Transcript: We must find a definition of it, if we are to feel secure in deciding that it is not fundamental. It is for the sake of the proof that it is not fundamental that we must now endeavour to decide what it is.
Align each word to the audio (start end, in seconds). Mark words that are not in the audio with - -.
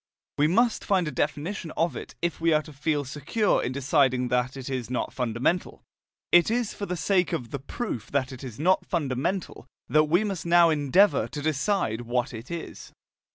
We 0.39 0.47
must 0.47 0.83
find 0.83 1.07
a 1.07 1.11
definition 1.11 1.69
of 1.77 1.95
it, 1.95 2.15
if 2.23 2.41
we 2.41 2.53
are 2.53 2.63
to 2.63 2.73
feel 2.73 3.05
secure 3.05 3.61
in 3.61 3.71
deciding 3.71 4.29
that 4.29 4.57
it 4.57 4.67
is 4.67 4.89
not 4.89 5.13
fundamental. 5.13 5.83
It 6.31 6.49
is 6.49 6.73
for 6.73 6.87
the 6.87 6.97
sake 6.97 7.33
of 7.33 7.51
the 7.51 7.59
proof 7.59 8.09
that 8.09 8.31
it 8.31 8.43
is 8.43 8.59
not 8.59 8.83
fundamental 8.87 9.67
that 9.89 10.05
we 10.05 10.23
must 10.23 10.43
now 10.43 10.71
endeavour 10.71 11.27
to 11.27 11.41
decide 11.43 12.01
what 12.01 12.33
it 12.33 12.49
is. 12.49 12.91